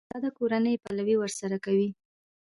د 0.01 0.03
شهزاده 0.07 0.29
کورنۍ 0.37 0.71
یې 0.75 0.81
پلوی 0.85 1.15
ورسره 1.19 1.57
کوي. 1.65 1.89